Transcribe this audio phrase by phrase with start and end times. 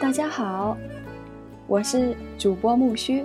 [0.00, 0.78] 大家好，
[1.66, 3.22] 我是主播木须。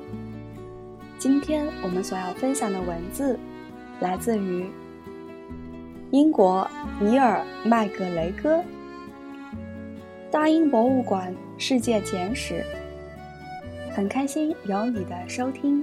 [1.18, 3.40] 今天我们所要分享的文字
[4.02, 4.66] 来自于
[6.12, 6.70] 英国
[7.00, 8.58] 尼尔麦格雷戈
[10.30, 12.62] 《大英博物馆世界简史》。
[13.96, 15.82] 很开心有你的收听，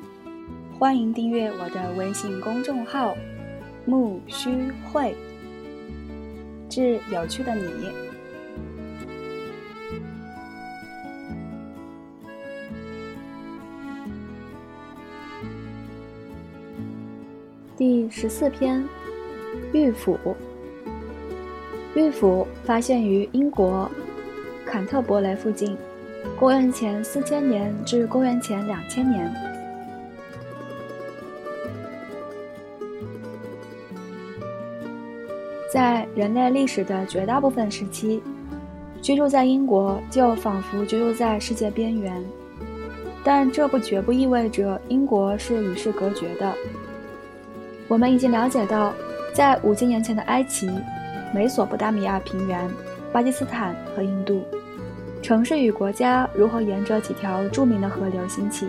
[0.79, 3.17] 欢迎订阅我的微信公众号
[3.87, 5.17] “木须会”，
[6.69, 8.12] 致有趣的你。
[17.85, 18.81] 第十四篇，
[19.73, 20.17] 玉斧。
[21.97, 23.91] 玉斧发现于英国
[24.65, 25.77] 坎特伯雷附近，
[26.39, 29.29] 公元前四千年至公元前两千年。
[35.69, 38.23] 在人类历史的绝大部分时期，
[39.01, 42.25] 居住在英国就仿佛居住在世界边缘，
[43.25, 46.55] 但这不绝不意味着英国是与世隔绝的。
[47.93, 48.91] 我们已经了解到，
[49.35, 50.67] 在五千年前的埃及、
[51.31, 52.67] 美索不达米亚平原、
[53.13, 54.41] 巴基斯坦和印度，
[55.21, 58.67] 城市与国家如何沿着几条著名的河流兴起。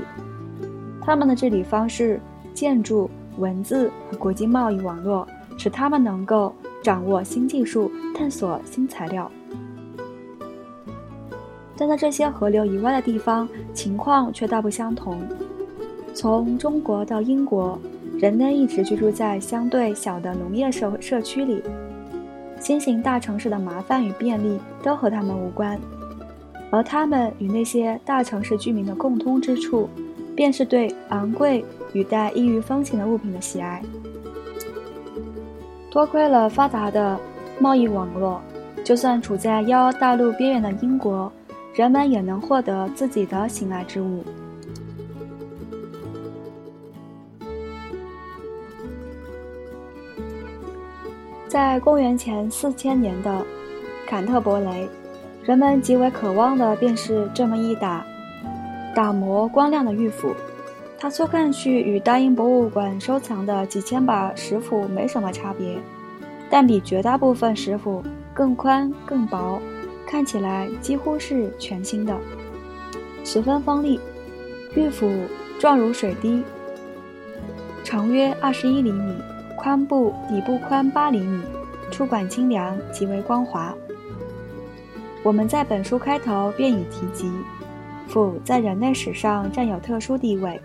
[1.02, 2.20] 他们的治理方式、
[2.54, 5.26] 建筑、文字和国际贸易网络，
[5.58, 9.32] 使他们能够掌握新技术、探索新材料。
[11.78, 15.26] 但在这些河流以外的地方，情况却大不相同。
[16.14, 17.80] 从中国到英国。
[18.20, 21.62] 人类一直居住在相对小的农业社社区里，
[22.60, 25.78] 新型大城市的麻烦与便利都和他们无关，
[26.70, 29.90] 而他们与那些大城市居民的共通之处，
[30.36, 33.82] 便是对昂贵与带异域风情的物品的喜爱。
[35.90, 37.20] 多亏了发达的
[37.60, 38.42] 贸易网络，
[38.84, 41.32] 就算处在幺大陆边缘的英国，
[41.76, 44.24] 人们也能获得自己的心爱之物。
[51.54, 53.46] 在公元前四千年的
[54.08, 54.90] 坎特伯雷，
[55.44, 58.04] 人们极为渴望的便是这么一打
[58.96, 60.34] 打磨光亮的玉斧。
[60.98, 65.78] 它粗看去与大英博物馆收藏的几千把石斧没什么差别，
[66.50, 68.04] 但比绝大部分石斧
[68.34, 69.62] 更宽更薄，
[70.08, 72.18] 看起来几乎是全新的，
[73.24, 74.00] 十分锋利。
[74.74, 75.08] 玉斧
[75.60, 76.42] 状如水滴，
[77.84, 79.14] 长约二十一厘米。
[79.64, 81.42] 髋部底部宽八厘米，
[81.90, 83.74] 出管清凉，极为光滑。
[85.24, 87.32] 我们在本书开头便已提及，
[88.10, 90.60] 斧在人类史上占有特殊地位。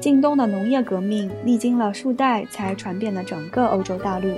[0.00, 4.32] 近东的农业革命历经了数代才传遍了整个欧洲大陆，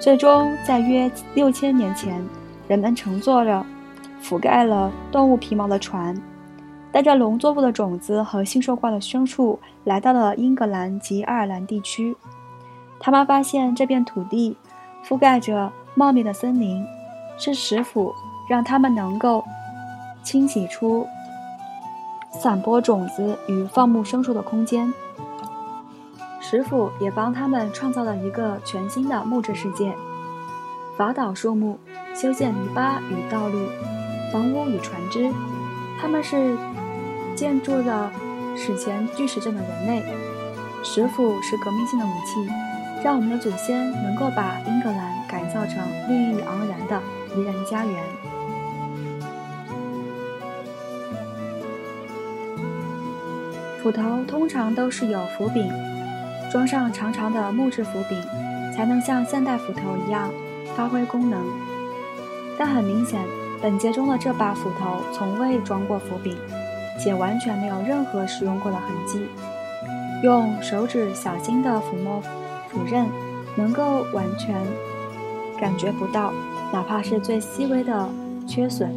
[0.00, 2.20] 最终在约六千年前，
[2.66, 3.64] 人们乘坐着
[4.20, 6.20] 覆盖了动物皮毛的船。
[6.94, 12.16] 带着农作物的种子和新收获的牲畜，来到了英格兰及爱尔兰地区。
[13.00, 14.56] 他们发现这片土地
[15.04, 16.86] 覆盖着茂密的森林，
[17.36, 18.14] 是石斧
[18.48, 19.44] 让他们能够
[20.22, 21.04] 清洗出
[22.30, 24.94] 散播种子与放牧牲畜的空间。
[26.38, 29.92] 石斧也帮他们创造了一个全新的木质世界：
[30.96, 31.76] 伐倒树木，
[32.14, 33.66] 修建篱笆与道路，
[34.32, 35.28] 房屋与船只。
[36.00, 36.56] 他们是。
[37.34, 38.10] 建筑的
[38.56, 40.04] 史前巨石阵的人类，
[40.82, 42.48] 石斧是革命性的武器，
[43.02, 45.76] 让我们的祖先能够把英格兰改造成
[46.08, 47.02] 绿意盎然的
[47.36, 48.02] 宜人家园。
[53.82, 55.70] 斧头通常都是有斧柄，
[56.50, 58.22] 装上长长的木质斧柄，
[58.72, 60.30] 才能像现代斧头一样
[60.74, 61.44] 发挥功能。
[62.56, 63.20] 但很明显，
[63.60, 66.34] 本节中的这把斧头从未装过斧柄。
[66.98, 69.20] 且完全没有任何使用过的痕迹，
[70.22, 72.20] 用手指小心地抚摸
[72.68, 73.06] 斧刃，
[73.56, 74.54] 能够完全
[75.60, 76.32] 感觉不到，
[76.72, 78.08] 哪怕是最细微的
[78.46, 78.90] 缺损。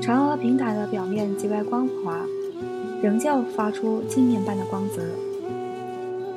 [0.00, 2.18] 长娥平台的表面极为光滑，
[3.02, 5.02] 仍旧发出镜面般的光泽。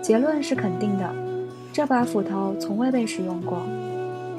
[0.02, 1.10] 结论是肯定的，
[1.74, 3.62] 这把斧头从未被使用过，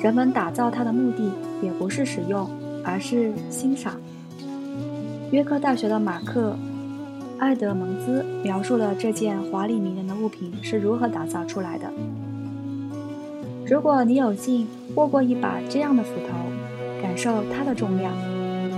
[0.01, 1.31] 人们打造它的目的
[1.61, 2.49] 也不是使用，
[2.83, 4.01] 而是欣赏。
[5.31, 6.53] 约克大学的马克·
[7.41, 11.91] 埃德蒙兹描述了这件华丽迷人的物品是如何打造出来的。
[13.67, 18.11] 如果你有幸握过一把这样的斧头，感受它的重量、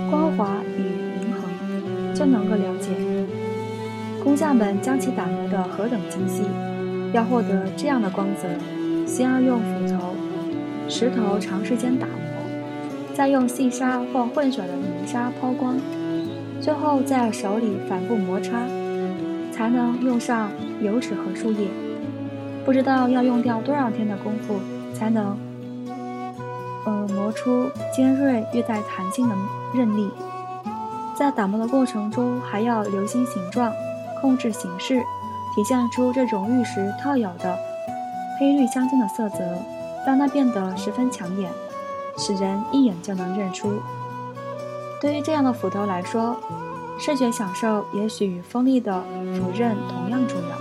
[0.09, 0.81] 光滑与
[1.21, 2.89] 平衡，就能够了解
[4.21, 6.43] 工匠们将其打磨得何等精细。
[7.13, 8.47] 要获得这样的光泽，
[9.07, 10.13] 先要用斧头、
[10.89, 15.77] 石头长时间打磨，再用细沙或混水的泥沙抛光，
[16.61, 18.51] 最后在手里反复摩擦，
[19.51, 21.67] 才能用上油脂和树叶。
[22.63, 24.59] 不知道要用掉多少天的功夫，
[24.93, 25.35] 才能，
[26.85, 29.35] 呃，磨出尖锐略带弹性的
[29.73, 30.11] 刃力。
[31.17, 33.73] 在打磨的过程中，还要留心形状，
[34.21, 34.99] 控制形式，
[35.55, 37.57] 体现出这种玉石特有的
[38.39, 39.37] 黑绿相间的色泽，
[40.05, 41.49] 让它变得十分抢眼，
[42.17, 43.73] 使人一眼就能认出。
[45.01, 46.37] 对于这样的斧头来说，
[46.99, 49.03] 视觉享受也许与锋利的
[49.33, 50.55] 斧刃同样重要。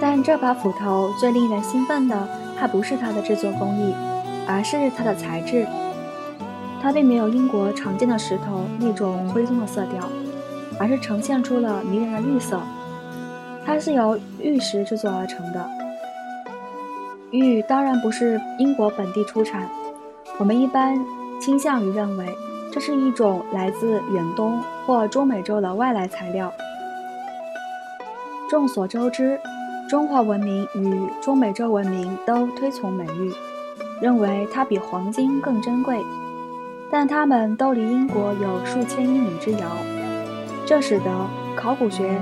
[0.00, 2.28] 但这把斧头最令人兴奋的。
[2.54, 3.92] 还不是它的制作工艺，
[4.46, 5.66] 而是它的材质。
[6.80, 10.08] 它并没有英国常见的石头那种灰棕的色调，
[10.78, 12.60] 而是呈现出了迷人的绿色。
[13.66, 15.81] 它是由玉石制作而成的。
[17.32, 19.68] 玉当然不是英国本地出产，
[20.38, 20.98] 我们一般
[21.40, 22.26] 倾向于认为
[22.70, 26.52] 这是一种来自远东或中美洲的外来材料。
[28.48, 29.38] 众所周知。
[29.88, 33.30] 中华文明与中美洲文明都推崇美玉，
[34.00, 36.00] 认为它比黄金更珍贵，
[36.90, 39.66] 但它们都离英国有数千英里之遥，
[40.64, 41.10] 这使得
[41.54, 42.18] 考古学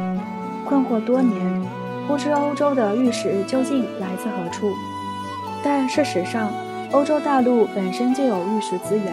[0.66, 1.62] 困惑多年，
[2.08, 4.72] 不知欧洲的玉石究竟来自何处。
[5.62, 6.50] 但事实上，
[6.92, 9.06] 欧洲大陆本身就有玉石资源。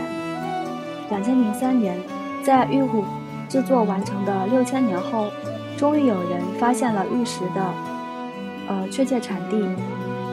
[1.10, 1.98] 两千零三年，
[2.44, 3.04] 在玉虎
[3.50, 5.28] 制作完成的六千年后，
[5.78, 7.62] 终于有人发现了玉石的。
[8.70, 9.66] 呃，确切产地，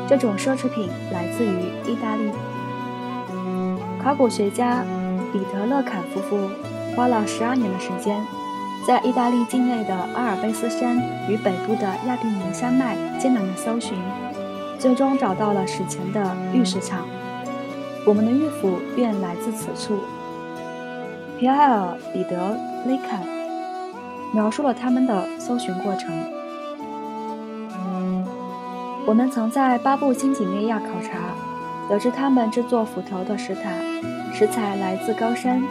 [0.08, 1.50] 这种奢侈品来自于
[1.86, 2.30] 意大利。
[4.02, 4.84] 考古学家
[5.32, 6.50] 彼得勒坎夫妇
[6.96, 8.20] 花了十二年的时间，
[8.84, 10.96] 在意大利境内的阿尔卑斯山
[11.28, 13.96] 与北部的亚平宁山脉艰难的搜寻，
[14.84, 17.06] 最终找到了史前的玉石场。
[18.04, 19.98] 我们的玉斧便来自此处。
[21.38, 22.36] 皮埃尔·彼得
[22.84, 23.26] 勒坎
[24.34, 26.12] 描述了他们的搜寻过程。
[29.06, 31.32] 我们曾在巴布新几内亚考察，
[31.88, 33.70] 得知他们制作斧头的石塔
[34.34, 35.62] 石材来自高山。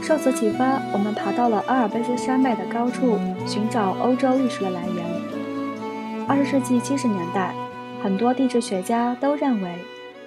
[0.00, 5.04] 受此启发，我们爬到了阿尔卑斯山脉的高处，寻找欧洲玉石的来源。
[6.28, 7.52] 二十世纪七十年代，
[8.02, 9.74] 很多地质学家都认为，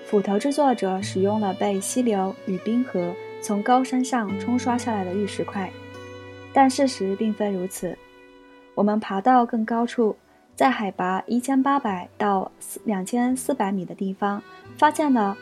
[0.05, 5.71] 斧头制作者使用了被溪流与冰河从高山上冲刷下来的玉石块，
[6.51, 7.97] 但事实并非如此。
[8.75, 10.15] 我们爬到更高处。
[10.55, 12.51] 在海拔一千八百到
[12.83, 14.43] 两千四百米的地方，
[14.77, 15.37] 发现了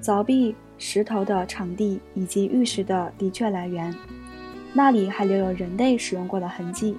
[0.00, 3.92] 凿壁石头的场地以及玉石的的确来源，
[4.72, 6.96] 那里还留有人类使用过的痕迹。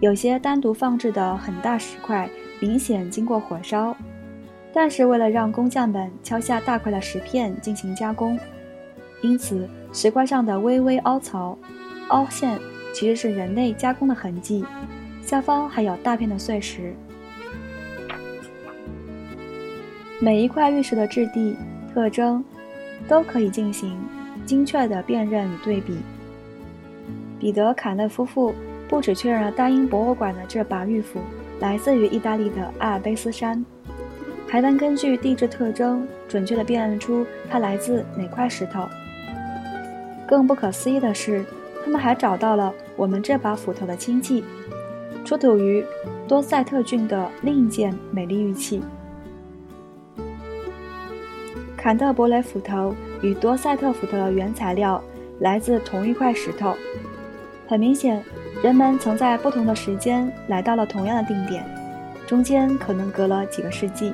[0.00, 2.26] 有些单独放置的很大石块
[2.60, 3.96] 明显经过火烧，
[4.72, 8.38] 但是为了让工匠们敲下大块的石片进行加工，
[9.22, 11.58] 因此石块上的微微凹槽、
[12.08, 12.58] 凹陷
[12.92, 14.64] 其实是人类加工的痕迹。
[15.24, 16.94] 下方还有大片的碎石，
[20.20, 21.56] 每一块玉石的质地
[21.94, 22.44] 特征
[23.08, 23.96] 都可以进行
[24.44, 25.98] 精确的辨认与对比。
[27.38, 28.54] 彼得·坎勒夫妇
[28.88, 31.20] 不只确认了大英博物馆的这把玉斧
[31.60, 33.64] 来自于意大利的阿尔卑斯山，
[34.48, 38.88] 还能根据地质特征准确地辨认出它来自哪块石头。
[40.26, 41.44] 更不可思议的是，
[41.84, 44.42] 他们还找到了我们这把斧头的亲戚。
[45.24, 45.84] 出土于
[46.26, 48.82] 多塞特郡的另一件美丽玉器——
[51.76, 55.02] 坎特伯雷斧头，与多塞特斧头的原材料
[55.40, 56.74] 来自同一块石头。
[57.68, 58.24] 很明显，
[58.62, 61.64] 人们曾在不同的时间来到了同样的定点，
[62.26, 64.12] 中间可能隔了几个世纪。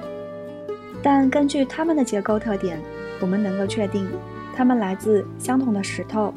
[1.03, 2.81] 但根据它们的结构特点，
[3.21, 4.09] 我们能够确定，
[4.55, 6.33] 它们来自相同的石头，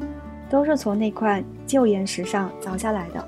[0.48, 3.24] 都是从那块旧岩石上凿下来的。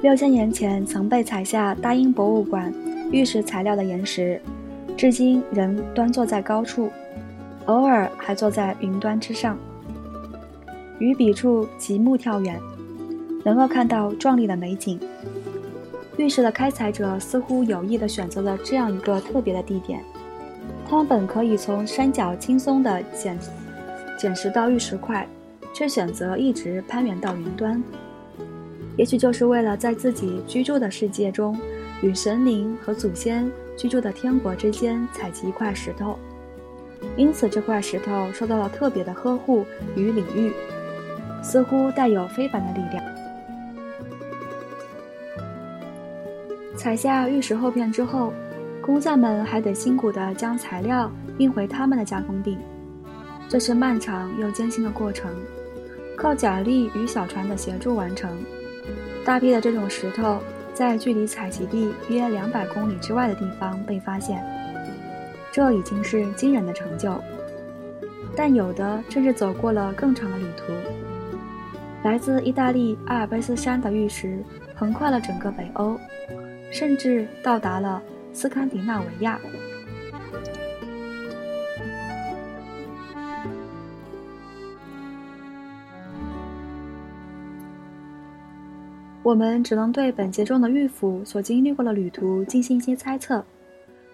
[0.00, 2.72] 六千年前曾被采下大英博物馆
[3.14, 4.40] 玉石材料的岩石，
[4.96, 6.90] 至今仍端坐在高处，
[7.66, 9.56] 偶尔还坐在云端之上。
[10.98, 12.60] 与彼处极目眺远，
[13.44, 14.98] 能够看到壮丽的美景。
[16.16, 20.02] 玉石的开采者似乎有意地选择了这样一个特别的地点，
[20.84, 23.38] 他们本可以从山脚轻松地捡
[24.18, 25.24] 捡拾到玉石块，
[25.72, 27.80] 却选择一直攀援到云端。
[28.96, 31.56] 也许就是为了在自己居住的世界中，
[32.04, 36.18] 与神灵和祖先居住的天国之间采集一块石头，
[37.16, 39.64] 因此这块石头受到了特别的呵护
[39.96, 40.52] 与礼遇，
[41.42, 43.02] 似乎带有非凡的力量。
[46.76, 48.34] 采下玉石厚片之后，
[48.82, 52.58] 工匠们还得辛苦地将材料运回他们的加工地，
[53.48, 55.34] 这是漫长又艰辛的过程，
[56.18, 58.30] 靠脚力与小船的协助完成。
[59.24, 60.38] 大批的这种石头
[60.74, 64.44] 在距离采集地约两百公里之外的地方被发现，
[65.52, 67.14] 这已经是惊人的成就。
[68.36, 70.64] 但有的甚至走过了更长的旅途。
[72.02, 74.42] 来自意大利阿尔卑斯山的玉石
[74.74, 75.98] 横跨了整个北欧。
[76.72, 78.02] 甚至到达了
[78.32, 79.38] 斯堪的纳维亚。
[89.24, 93.42] 我们只能对本节中的玉斧所经历过的旅途进行一些猜测，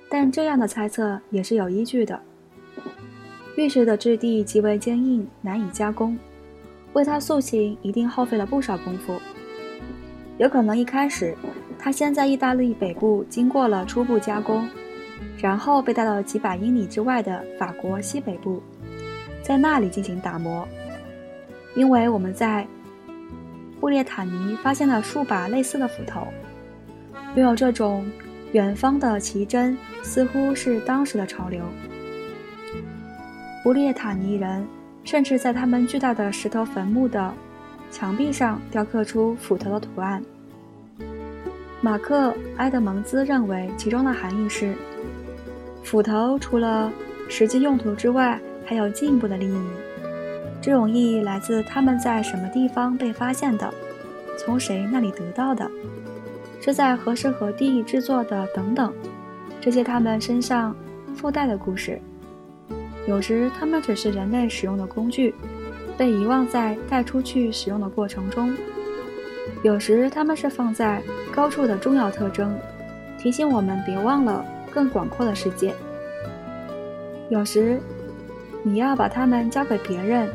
[0.09, 2.19] 但这样的猜测也是有依据的。
[3.57, 6.17] 玉石的质地极为坚硬，难以加工，
[6.93, 9.21] 为它塑形一定耗费了不少功夫。
[10.39, 11.37] 有可能一开始。
[11.83, 14.69] 它先在意大利北部经过了初步加工，
[15.39, 18.63] 然后被带到几百英里之外的法国西北部，
[19.43, 20.69] 在那里进行打磨。
[21.75, 22.67] 因为我们在
[23.81, 26.29] 布列塔尼发现了数把类似的斧头，
[27.35, 28.05] 拥有这种
[28.53, 31.65] 远方的奇珍似乎是当时的潮流。
[33.65, 34.67] 布列塔尼人
[35.03, 37.33] 甚至在他们巨大的石头坟墓的
[37.91, 40.23] 墙壁上雕刻出斧头的图案。
[41.81, 44.75] 马克·埃德蒙兹认为，其中的含义是，
[45.83, 46.93] 斧头除了
[47.31, 49.61] 实际用途之外，还有进一步的利益。
[50.61, 53.73] 这种意义来自他们在什么地方被发现的，
[54.39, 55.71] 从谁那里得到的，
[56.61, 58.93] 是在何时何地制作的等等，
[59.61, 60.77] 这些他们身上
[61.15, 62.01] 附带的故事。
[63.07, 65.35] 有时，他们只是人类使用的工具，
[65.97, 68.55] 被遗忘在带出去使用的过程中。
[69.63, 71.03] 有时，它们是放在
[71.35, 72.55] 高处的重要特征，
[73.19, 75.75] 提醒我们别忘了更广阔的世界。
[77.31, 77.81] 有时，
[78.63, 80.29] 你要把它们交给别人，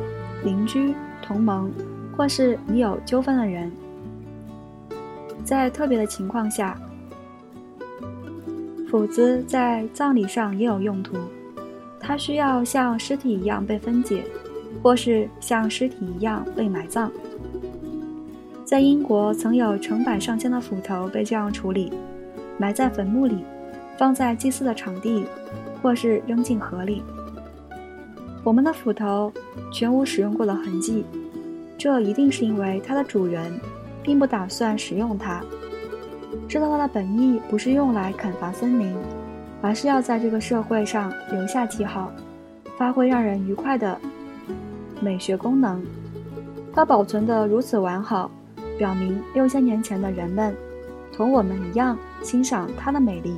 [0.46, 1.70] 邻居、同盟，
[2.16, 3.70] 或是你有纠纷的人。
[5.44, 6.80] 在特别的情况下，
[8.90, 11.18] 斧子在葬礼上也有用途，
[12.00, 14.24] 它需要像尸体一样被分解，
[14.82, 17.12] 或是像尸体一样被埋葬。
[18.64, 21.92] 在英国，曾有成百上千的斧头被这样处理，
[22.58, 23.44] 埋在坟墓里，
[23.98, 25.26] 放在祭祀的场地，
[25.82, 27.04] 或是扔进河里。
[28.46, 29.34] 我们的斧头
[29.72, 31.04] 全无使用过的痕迹，
[31.80, 33.60] 这一定是因为它的主人
[34.04, 35.44] 并不打算使用它，
[36.48, 38.96] 知道它的本意不是用来砍伐森林，
[39.64, 42.12] 而是要在这个社会上留下记号，
[42.78, 44.00] 发挥让人愉快的
[45.02, 45.84] 美学功能。
[46.72, 48.30] 它保存得如此完好。
[48.78, 50.54] 表明六千年前的人们，
[51.16, 53.38] 同我们一样欣赏它的美丽。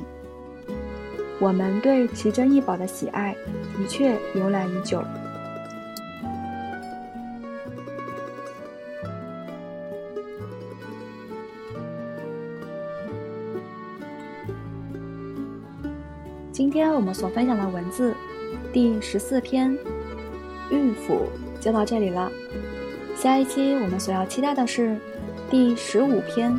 [1.40, 3.34] 我们对奇珍异宝的喜爱
[3.76, 5.02] 的确由来已久。
[16.50, 18.14] 今天我们所分享的文字，
[18.72, 19.70] 第十四篇
[20.70, 21.26] 《玉斧》
[21.62, 22.30] 就到这里了。
[23.14, 24.96] 下一期我们所要期待的是。
[25.50, 26.54] 第十五篇，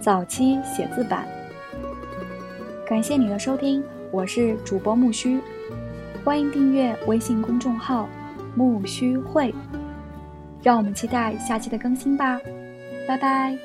[0.00, 1.26] 早期写字版。
[2.88, 5.38] 感谢你的收听，我是主播木须，
[6.24, 8.08] 欢迎订阅微信公众号
[8.56, 9.54] “木须会”，
[10.64, 12.40] 让我们期待下期的更新吧，
[13.06, 13.58] 拜拜。